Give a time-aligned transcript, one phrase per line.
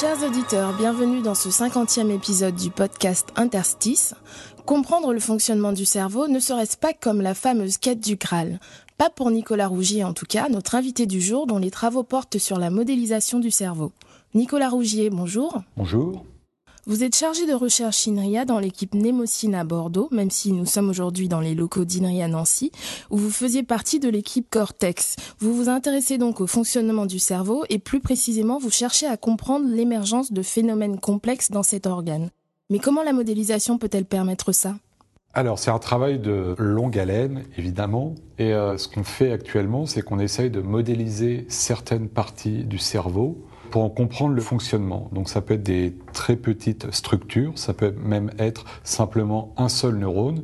[0.00, 4.14] Chers auditeurs, bienvenue dans ce 50e épisode du podcast Interstice.
[4.64, 8.60] Comprendre le fonctionnement du cerveau ne serait-ce pas comme la fameuse quête du Graal?
[8.96, 12.38] Pas pour Nicolas Rougier en tout cas, notre invité du jour dont les travaux portent
[12.38, 13.92] sur la modélisation du cerveau.
[14.32, 15.60] Nicolas Rougier, bonjour.
[15.76, 16.24] Bonjour.
[16.90, 20.88] Vous êtes chargé de recherche INRIA dans l'équipe Némocine à Bordeaux, même si nous sommes
[20.88, 22.72] aujourd'hui dans les locaux d'INRIA Nancy,
[23.10, 25.14] où vous faisiez partie de l'équipe Cortex.
[25.38, 29.68] Vous vous intéressez donc au fonctionnement du cerveau et plus précisément vous cherchez à comprendre
[29.68, 32.30] l'émergence de phénomènes complexes dans cet organe.
[32.70, 34.74] Mais comment la modélisation peut-elle permettre ça?
[35.32, 38.16] Alors, c'est un travail de longue haleine, évidemment.
[38.40, 43.46] Et euh, ce qu'on fait actuellement, c'est qu'on essaye de modéliser certaines parties du cerveau
[43.70, 45.08] pour en comprendre le fonctionnement.
[45.12, 49.96] Donc, ça peut être des très petites structures, ça peut même être simplement un seul
[49.96, 50.42] neurone.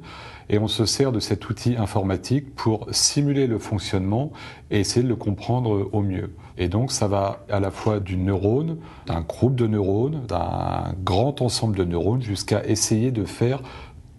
[0.48, 4.30] Et on se sert de cet outil informatique pour simuler le fonctionnement
[4.70, 6.34] et essayer de le comprendre au mieux.
[6.56, 11.42] Et donc, ça va à la fois du neurone, d'un groupe de neurones, d'un grand
[11.42, 13.60] ensemble de neurones, jusqu'à essayer de faire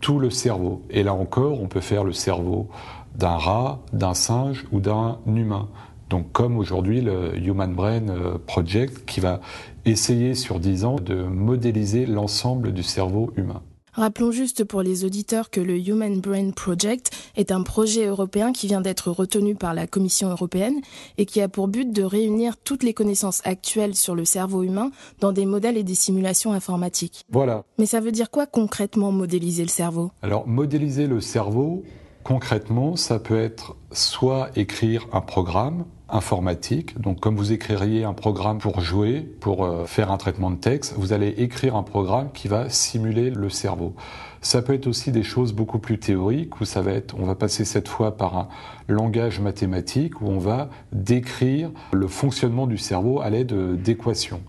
[0.01, 0.83] tout le cerveau.
[0.89, 2.67] Et là encore, on peut faire le cerveau
[3.15, 5.69] d'un rat, d'un singe ou d'un humain.
[6.09, 9.41] Donc comme aujourd'hui le Human Brain euh, Project qui va
[9.85, 13.61] essayer sur 10 ans de modéliser l'ensemble du cerveau humain.
[13.97, 18.67] Rappelons juste pour les auditeurs que le Human Brain Project est un projet européen qui
[18.67, 20.81] vient d'être retenu par la Commission européenne
[21.17, 24.91] et qui a pour but de réunir toutes les connaissances actuelles sur le cerveau humain
[25.19, 27.25] dans des modèles et des simulations informatiques.
[27.31, 27.63] Voilà.
[27.79, 30.11] Mais ça veut dire quoi concrètement modéliser le cerveau?
[30.21, 31.83] Alors modéliser le cerveau,
[32.23, 38.59] concrètement, ça peut être soit écrire un programme informatique, donc comme vous écririez un programme
[38.59, 42.47] pour jouer, pour euh, faire un traitement de texte, vous allez écrire un programme qui
[42.47, 43.93] va simuler le cerveau.
[44.41, 47.35] Ça peut être aussi des choses beaucoup plus théoriques où ça va être, on va
[47.35, 48.47] passer cette fois par un
[48.87, 54.41] langage mathématique où on va décrire le fonctionnement du cerveau à l'aide d'équations.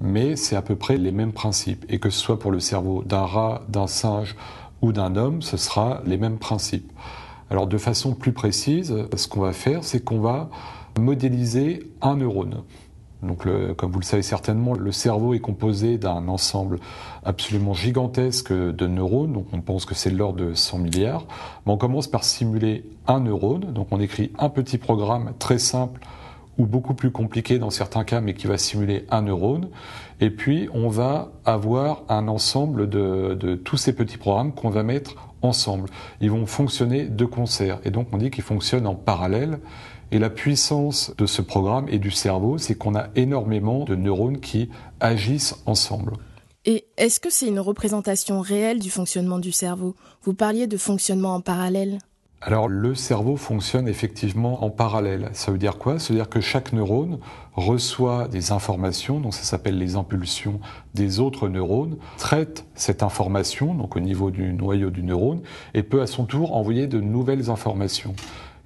[0.00, 1.84] Mais c'est à peu près les mêmes principes.
[1.88, 4.34] Et que ce soit pour le cerveau d'un rat, d'un singe
[4.82, 6.90] ou d'un homme, ce sera les mêmes principes.
[7.50, 10.48] Alors de façon plus précise, ce qu'on va faire, c'est qu'on va
[10.98, 12.62] modéliser un neurone.
[13.76, 16.78] Comme vous le savez certainement, le cerveau est composé d'un ensemble
[17.22, 19.34] absolument gigantesque de neurones.
[19.34, 21.26] Donc, on pense que c'est l'ordre de 100 milliards.
[21.66, 23.72] Mais on commence par simuler un neurone.
[23.74, 26.00] Donc, on écrit un petit programme très simple
[26.60, 29.70] ou beaucoup plus compliqué dans certains cas, mais qui va simuler un neurone.
[30.20, 34.82] Et puis, on va avoir un ensemble de, de tous ces petits programmes qu'on va
[34.82, 35.88] mettre ensemble.
[36.20, 37.80] Ils vont fonctionner de concert.
[37.86, 39.58] Et donc, on dit qu'ils fonctionnent en parallèle.
[40.12, 44.40] Et la puissance de ce programme et du cerveau, c'est qu'on a énormément de neurones
[44.40, 44.68] qui
[45.00, 46.12] agissent ensemble.
[46.66, 49.96] Et est-ce que c'est une représentation réelle du fonctionnement du cerveau?
[50.24, 52.00] Vous parliez de fonctionnement en parallèle.
[52.42, 55.28] Alors le cerveau fonctionne effectivement en parallèle.
[55.34, 55.98] Ça veut dire quoi?
[55.98, 57.18] Ça veut dire que chaque neurone
[57.54, 60.58] reçoit des informations, donc ça s'appelle les impulsions
[60.94, 65.42] des autres neurones, traite cette information, donc au niveau du noyau du neurone,
[65.74, 68.14] et peut à son tour envoyer de nouvelles informations.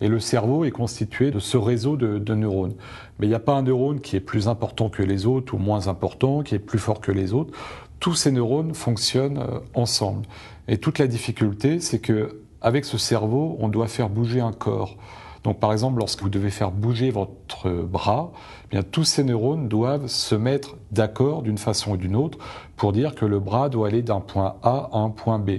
[0.00, 2.74] Et le cerveau est constitué de ce réseau de, de neurones.
[3.18, 5.58] Mais il n'y a pas un neurone qui est plus important que les autres ou
[5.58, 7.52] moins important, qui est plus fort que les autres.
[7.98, 10.26] Tous ces neurones fonctionnent euh, ensemble.
[10.68, 14.96] Et toute la difficulté, c'est que avec ce cerveau, on doit faire bouger un corps.
[15.44, 18.32] Donc par exemple, lorsque vous devez faire bouger votre bras,
[18.64, 22.38] eh bien tous ces neurones doivent se mettre d'accord d'une façon ou d'une autre
[22.76, 25.50] pour dire que le bras doit aller d'un point A à un point B.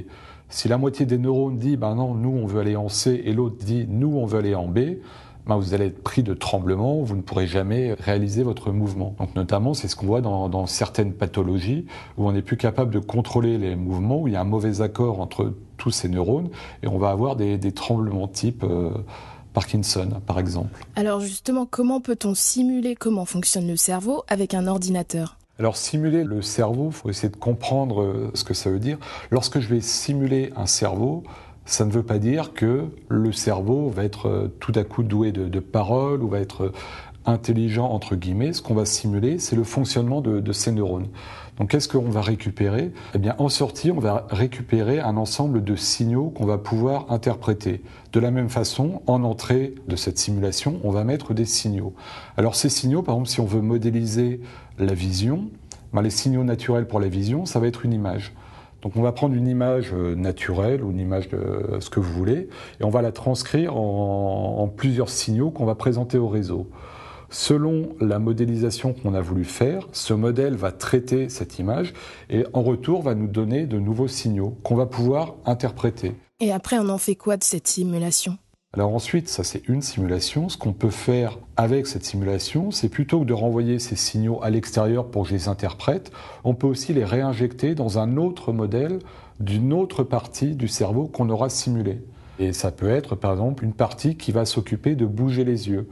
[0.49, 3.33] Si la moitié des neurones dit ben non, nous on veut aller en C et
[3.33, 4.79] l'autre dit nous on veut aller en B,
[5.47, 9.15] ben vous allez être pris de tremblement, vous ne pourrez jamais réaliser votre mouvement.
[9.19, 11.85] Donc notamment, c'est ce qu'on voit dans, dans, certaines pathologies
[12.17, 14.81] où on n'est plus capable de contrôler les mouvements, où il y a un mauvais
[14.81, 16.49] accord entre tous ces neurones
[16.83, 18.91] et on va avoir des, des tremblements type euh,
[19.53, 20.85] Parkinson, par exemple.
[20.95, 25.37] Alors justement, comment peut-on simuler comment fonctionne le cerveau avec un ordinateur?
[25.59, 28.97] Alors simuler le cerveau, il faut essayer de comprendre ce que ça veut dire.
[29.31, 31.23] Lorsque je vais simuler un cerveau,
[31.65, 35.47] ça ne veut pas dire que le cerveau va être tout à coup doué de,
[35.47, 36.71] de paroles ou va être
[37.25, 38.53] intelligent entre guillemets.
[38.53, 41.07] Ce qu'on va simuler, c'est le fonctionnement de, de, ces neurones.
[41.57, 42.91] Donc qu'est-ce qu'on va récupérer?
[43.13, 47.81] Eh bien en sortie, on va récupérer un ensemble de signaux qu'on va pouvoir interpréter.
[48.13, 51.93] De la même façon, en entrée de cette simulation, on va mettre des signaux.
[52.37, 54.41] Alors ces signaux, par exemple, si on veut modéliser
[54.77, 55.49] la vision,
[55.93, 58.33] ben, les signaux naturels pour la vision, ça va être une image.
[58.85, 62.49] Donc on va prendre une image naturelle ou une image de ce que vous voulez
[62.79, 66.69] et on va la transcrire en, en plusieurs signaux qu'on va présenter au réseau.
[67.31, 71.95] Selon la modélisation qu'on a voulu faire, ce modèle va traiter cette image
[72.29, 76.13] et en retour va nous donner de nouveaux signaux qu'on va pouvoir interpréter.
[76.39, 78.37] Et après, on en fait quoi de cette simulation?
[78.75, 80.49] Alors ensuite, ça c'est une simulation.
[80.49, 84.49] Ce qu'on peut faire avec cette simulation, c'est plutôt que de renvoyer ces signaux à
[84.49, 86.11] l'extérieur pour que je les interprète,
[86.43, 88.99] on peut aussi les réinjecter dans un autre modèle
[89.39, 92.01] d'une autre partie du cerveau qu'on aura simulé.
[92.37, 95.87] Et ça peut être par exemple une partie qui va s'occuper de bouger les yeux.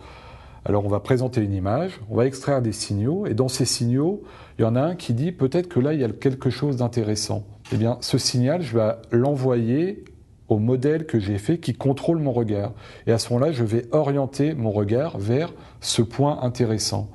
[0.65, 4.23] Alors on va présenter une image, on va extraire des signaux, et dans ces signaux,
[4.59, 6.75] il y en a un qui dit peut-être que là il y a quelque chose
[6.75, 7.45] d'intéressant.
[7.71, 10.03] Eh bien, ce signal, je vais l'envoyer
[10.49, 12.73] au modèle que j'ai fait qui contrôle mon regard.
[13.07, 17.09] Et à ce moment-là, je vais orienter mon regard vers ce point intéressant.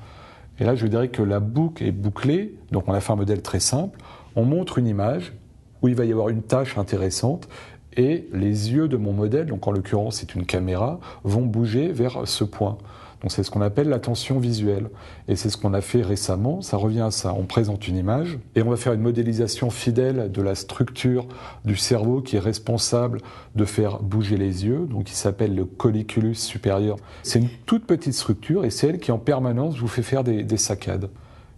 [0.59, 2.55] Et là, je dirais que la boucle est bouclée.
[2.73, 3.99] Donc, on a fait un modèle très simple.
[4.35, 5.35] On montre une image
[5.83, 7.49] où il va y avoir une tâche intéressante
[7.97, 12.27] et les yeux de mon modèle, donc en l'occurrence c'est une caméra, vont bouger vers
[12.27, 12.79] ce point.
[13.23, 14.91] Donc c'est ce qu'on appelle l'attention visuelle.
[15.27, 17.35] Et c'est ce qu'on a fait récemment, ça revient à ça.
[17.35, 21.27] On présente une image et on va faire une modélisation fidèle de la structure
[21.65, 23.21] du cerveau qui est responsable
[23.57, 26.97] de faire bouger les yeux, donc qui s'appelle le colliculus supérieur.
[27.23, 30.45] C'est une toute petite structure et c'est elle qui en permanence vous fait faire des,
[30.45, 31.11] des saccades.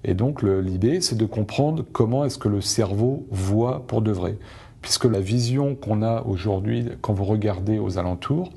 [0.02, 4.38] Et donc l'idée c'est de comprendre comment est-ce que le cerveau voit pour de vrai.
[4.80, 8.50] Puisque la vision qu'on a aujourd'hui quand vous regardez aux alentours,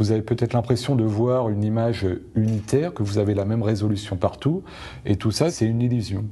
[0.00, 4.16] vous avez peut-être l'impression de voir une image unitaire, que vous avez la même résolution
[4.16, 4.62] partout,
[5.04, 6.24] et tout ça, c'est une illusion.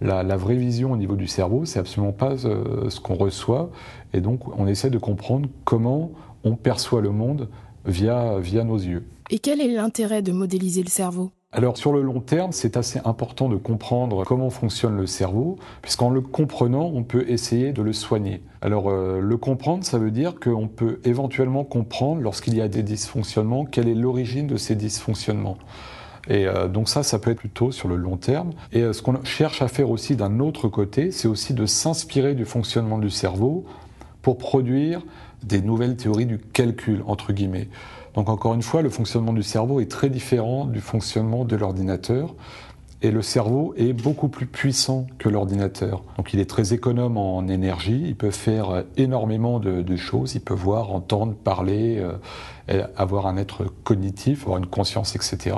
[0.00, 3.70] La, vraie vision au niveau du cerveau, c'est absolument pas euh, ce qu'on reçoit,
[4.12, 6.12] et donc on essaie de comprendre comment
[6.44, 7.48] on perçoit le monde
[7.84, 9.04] via, via nos yeux.
[9.30, 11.32] Et quel est l'intérêt de modéliser le cerveau?
[11.50, 16.10] Alors sur le long terme, c'est assez important de comprendre comment fonctionne le cerveau, puisqu'en
[16.10, 18.42] le comprenant, on peut essayer de le soigner.
[18.60, 22.82] Alors euh, le comprendre, ça veut dire qu'on peut éventuellement comprendre lorsqu'il y a des
[22.82, 25.56] dysfonctionnements, quelle est l'origine de ces dysfonctionnements.
[26.28, 28.50] Et euh, donc ça, ça peut être plutôt sur le long terme.
[28.72, 32.34] Et euh, ce qu'on cherche à faire aussi d'un autre côté, c'est aussi de s'inspirer
[32.34, 33.64] du fonctionnement du cerveau
[34.20, 35.00] pour produire
[35.42, 37.68] des nouvelles théories du calcul, entre guillemets.
[38.18, 42.34] Donc encore une fois, le fonctionnement du cerveau est très différent du fonctionnement de l'ordinateur.
[43.00, 46.02] Et le cerveau est beaucoup plus puissant que l'ordinateur.
[46.16, 50.52] Donc il est très économe en énergie, il peut faire énormément de, choses, il peut
[50.52, 52.04] voir, entendre, parler,
[52.68, 55.56] euh, avoir un être cognitif, avoir une conscience, etc.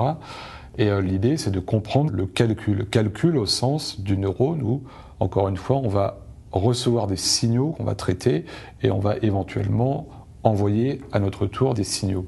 [0.77, 2.77] Et euh, l'idée, c'est de comprendre le calcul.
[2.77, 4.83] Le calcul au sens du neurone où,
[5.19, 6.19] encore une fois, on va
[6.51, 8.45] recevoir des signaux qu'on va traiter
[8.83, 10.05] et on va éventuellement
[10.43, 12.27] envoyer à notre tour des signaux.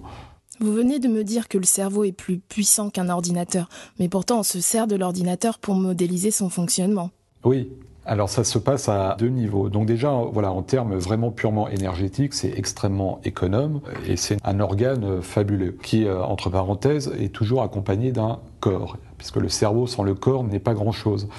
[0.59, 3.69] Vous venez de me dire que le cerveau est plus puissant qu'un ordinateur,
[3.99, 7.09] mais pourtant on se sert de l'ordinateur pour modéliser son fonctionnement.
[7.43, 7.69] Oui,
[8.05, 9.69] alors ça se passe à deux niveaux.
[9.69, 15.21] Donc déjà, voilà, en termes vraiment purement énergétiques, c'est extrêmement économe et c'est un organe
[15.21, 20.15] fabuleux qui, euh, entre parenthèses, est toujours accompagné d'un corps, puisque le cerveau sans le
[20.15, 21.29] corps n'est pas grand-chose.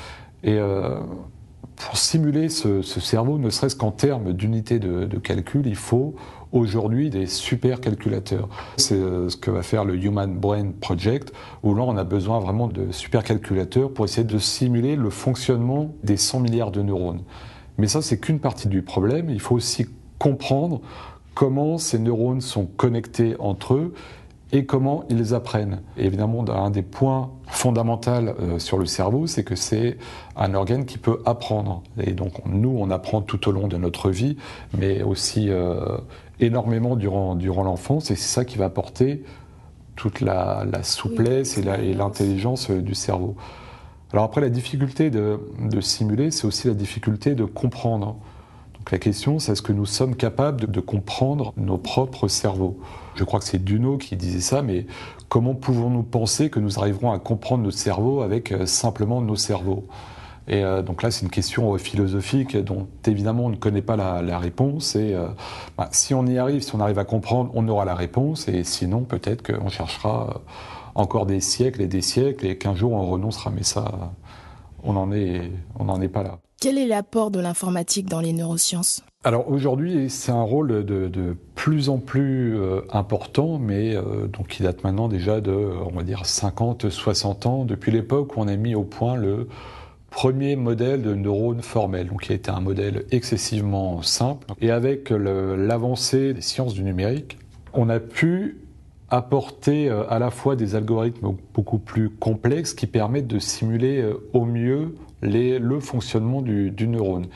[0.43, 1.01] Et euh,
[1.77, 6.15] pour simuler ce, cerveau, ne serait-ce qu'en termes d'unité de, calcul, il faut
[6.55, 8.49] aujourd'hui des supercalculateurs.
[8.79, 12.39] C'est euh, ce que va faire le Human Brain Project, où là on a besoin
[12.39, 17.23] vraiment de supercalculateurs pour essayer de simuler le fonctionnement des 100 milliards de neurones.
[17.77, 19.29] Mais ça, c'est qu'une partie du problème.
[19.31, 19.87] Il faut aussi
[20.19, 20.81] comprendre
[21.35, 23.95] comment ces neurones sont connectés entre eux
[24.53, 25.81] et comment ils apprennent.
[25.97, 29.97] Évidemment, un des points fondamentaux euh, sur le cerveau, c'est que c'est
[30.37, 31.83] un organe qui peut apprendre.
[32.01, 34.37] Et donc, nous, on apprend tout au long de notre vie,
[34.77, 35.99] mais aussi euh,
[36.41, 39.25] énormément durant, durant l'enfance, et c'est ça qui va apporter
[39.97, 43.37] toute la, souplesse et l'intelligence euh, du cerveau.
[44.13, 48.17] Alors après, la difficulté de, de simuler, c'est aussi la difficulté de comprendre.
[48.93, 52.79] La question, c'est est-ce que nous sommes capables de, comprendre nos propres cerveaux?
[53.15, 54.87] Je crois que c'est Duno qui disait ça, mais
[55.29, 59.85] comment pouvons-nous penser que nous arriverons à comprendre notre cerveau avec euh, simplement nos cerveaux?
[60.47, 64.39] Et euh, donc là, c'est une question philosophique dont évidemment on ne connaît pas la,
[64.39, 64.97] réponse.
[64.97, 65.29] Et euh,
[65.79, 68.49] bah, si on y arrive, si on arrive à comprendre, on aura la réponse.
[68.49, 70.43] Et sinon, peut-être qu'on cherchera
[70.95, 73.51] encore des siècles et des siècles et qu'un jour on renoncera.
[73.51, 74.13] Mais ça,
[74.85, 76.39] on n'en est, on n'en est pas là.
[76.61, 79.03] Quel est l'apport de l'informatique dans les neurosciences?
[79.25, 84.63] Alors aujourd'hui, c'est un rôle de, plus en plus euh, important, mais euh, donc qui
[84.63, 88.57] date maintenant déjà de, on va dire, 50, 60 ans, depuis l'époque où on a
[88.57, 89.49] mis au point le
[90.11, 94.47] premier modèle de neurone formel, donc qui a été un modèle excessivement simple.
[94.61, 97.39] Et avec l'avancée des sciences du numérique,
[97.73, 98.64] on a pu
[99.17, 104.45] apporter euh, à la fois des algorithmes beaucoup plus complexes qui permettent de simuler au
[104.45, 107.27] mieux le fonctionnement du, neurone.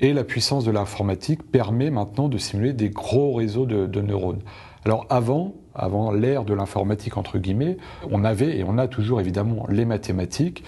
[0.00, 4.40] Et la puissance de l'informatique permet maintenant de simuler des gros réseaux de, neurones.
[4.84, 7.76] Alors avant, avant l'ère de l'informatique entre guillemets,
[8.10, 10.64] on avait et on a toujours évidemment les mathématiques,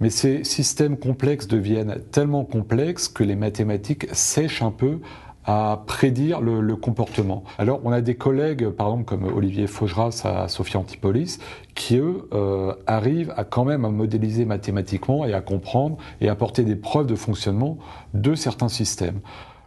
[0.00, 5.00] mais ces systèmes complexes deviennent tellement complexes que les mathématiques sèchent un peu
[5.44, 7.42] à prédire le, comportement.
[7.58, 11.38] Alors, on a des collègues, par exemple, comme Olivier Faugeras à Sophie Antipolis,
[11.74, 16.64] qui, eux, euh, arrivent à quand même à modéliser mathématiquement et à comprendre et apporter
[16.64, 17.78] des preuves de fonctionnement
[18.12, 19.20] de certains systèmes.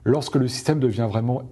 [0.04, 1.44] Lorsque le système devient vraiment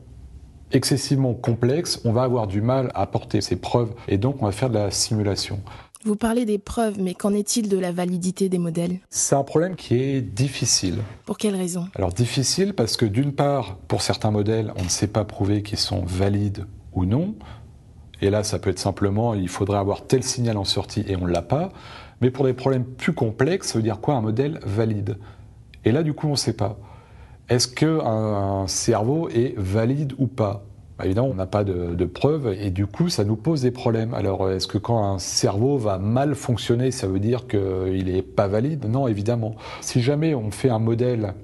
[0.72, 4.52] excessivement complexe, on va avoir du mal à apporter ces preuves et donc on va
[4.52, 5.60] faire de la simulation.
[6.06, 9.00] Vous parlez des preuves, mais qu'en est-il de la validité des modèles?
[9.10, 11.00] C'est un problème qui est difficile.
[11.26, 11.90] Pour quelle raison?
[11.94, 15.78] Alors difficile parce que d'une part, pour certains modèles, on ne sait pas prouver qu'ils
[15.78, 17.36] sont valides ou non.
[18.22, 21.26] Et là, ça peut être simplement, il faudrait avoir tel signal en sortie et on
[21.26, 21.74] ne l'a pas.
[22.22, 25.18] Mais pour des problèmes plus complexes, ça veut dire quoi un modèle valide?
[25.84, 26.80] Et là, du coup, on ne sait pas.
[27.50, 30.64] Est-ce qu'un cerveau est valide ou pas?
[31.00, 34.14] Bah, évidemment, on n'a pas de, preuves et du coup, ça nous pose des problèmes.
[34.14, 38.48] Alors, est-ce que quand un cerveau va mal fonctionner, ça veut dire qu'il n'est pas
[38.48, 38.86] valide?
[38.86, 39.56] Non, évidemment.
[39.80, 41.36] Si jamais on fait un modèle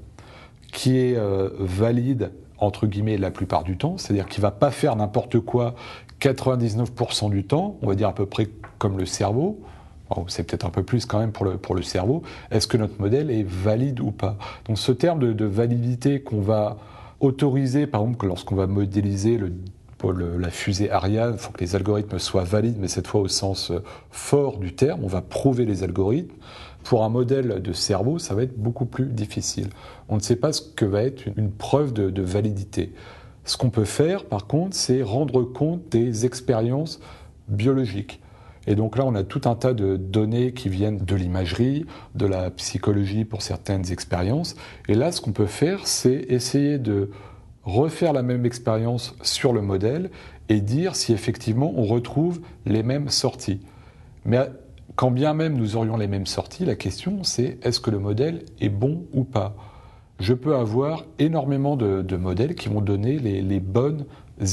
[0.73, 4.71] qui est euh, valide, entre guillemets, la plupart du temps, c'est-à-dire qu'il ne va pas
[4.71, 5.75] faire n'importe quoi
[6.19, 9.61] 99% du temps, on va dire à peu près comme le cerveau,
[10.27, 12.99] c'est peut-être un peu plus quand même pour le, pour le cerveau, est-ce que notre
[12.99, 14.37] modèle est valide ou pas?
[14.67, 16.77] Donc ce terme de, de validité qu'on va
[17.25, 19.39] autoriser, par exemple, lorsqu'on va modéliser
[20.03, 23.71] la fusée Ariane, il faut que les algorithmes soient valides, mais cette fois au sens
[23.71, 23.79] euh,
[24.11, 26.35] fort du terme, on va prouver les algorithmes.
[26.83, 29.69] Pour un modèle de cerveau, ça va être beaucoup plus difficile.
[30.07, 32.93] On ne sait pas ce que va être une preuve de validité.
[33.43, 36.99] Ce qu'on peut faire, par contre, c'est rendre compte des expériences
[37.47, 38.19] biologiques.
[38.67, 42.25] Et donc là, on a tout un tas de données qui viennent de l'imagerie, de
[42.25, 44.55] la psychologie pour certaines expériences.
[44.87, 47.11] Et là, ce qu'on peut faire, c'est essayer de
[47.63, 50.09] refaire la même expérience sur le modèle
[50.49, 53.61] et dire si effectivement on retrouve les mêmes sorties.
[54.23, 54.39] Mais
[54.95, 58.43] quand bien même nous aurions les mêmes sorties, la question c'est est-ce que le modèle
[58.61, 59.55] est bon ou pas?
[60.19, 64.05] Je peux avoir énormément de, modèles qui vont donner les, bonnes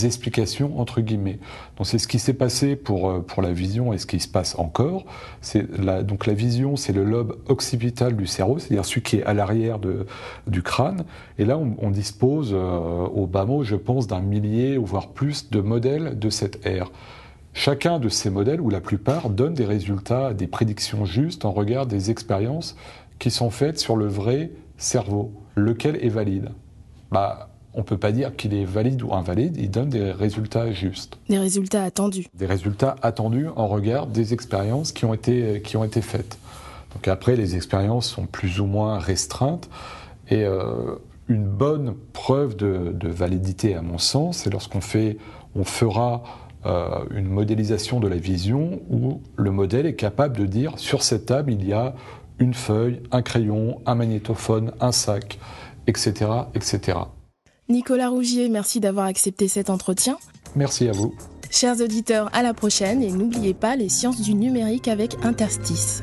[0.04, 1.38] explications entre guillemets.
[1.76, 4.28] Donc c'est ce qui s'est passé pour, euh, pour la vision et ce qui se
[4.28, 5.04] passe encore.
[5.40, 9.25] C'est la, donc la vision, c'est le lobe occipital du cerveau, c'est-à-dire celui qui est
[9.25, 9.81] à l'arrière
[10.47, 11.04] du crâne.
[11.38, 12.78] Et là, on, dispose euh,
[13.12, 16.90] au bas mot, je pense, d'un millier ou voire plus de modèles de cette aire.
[17.54, 21.87] Chacun de ces modèles, ou la plupart, donne des résultats, des prédictions justes en regard
[21.87, 22.76] des expériences
[23.19, 24.50] qui sont faites sur le vrai
[24.83, 25.33] cerveau.
[25.57, 26.51] Lequel est valide?
[27.11, 30.73] Bah, on ne peut pas dire qu'il est valide ou invalide, il donne des résultats
[30.73, 31.19] justes.
[31.29, 32.27] Des résultats attendus.
[32.35, 36.39] Des résultats attendus en regard des expériences qui ont été, qui ont été faites.
[36.95, 39.71] Donc après, les expériences sont plus ou moins restreintes
[40.29, 40.97] et euh,
[41.29, 45.17] une bonne preuve de, validité, à mon sens, c'est lorsqu'on fait,
[45.57, 46.23] on fera
[46.67, 51.27] euh, une modélisation de la vision où le modèle est capable de dire sur cette
[51.27, 51.95] table il y a
[52.43, 55.39] une feuille, un crayon, un magnétophone, un sac,
[55.87, 56.99] etc., etc.
[57.69, 60.19] Nicolas Rougier, merci d'avoir accepté cet entretien.
[60.57, 61.15] Merci à vous.
[61.51, 66.03] Chers auditeurs, à la prochaine et n'oubliez pas les sciences du numérique avec interstice.